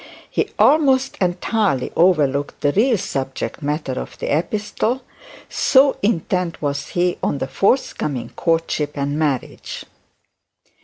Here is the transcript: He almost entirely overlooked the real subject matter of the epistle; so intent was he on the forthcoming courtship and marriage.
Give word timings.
He 0.27 0.49
almost 0.57 1.15
entirely 1.21 1.91
overlooked 1.95 2.61
the 2.61 2.71
real 2.71 2.97
subject 2.97 3.61
matter 3.61 3.91
of 4.01 4.17
the 4.17 4.35
epistle; 4.35 5.03
so 5.47 5.95
intent 6.01 6.59
was 6.59 6.87
he 6.87 7.19
on 7.21 7.37
the 7.37 7.45
forthcoming 7.45 8.29
courtship 8.29 8.97
and 8.97 9.19
marriage. 9.19 9.83